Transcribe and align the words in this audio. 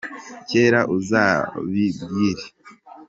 kera 0.49 0.79
uzabibwire 0.97 2.43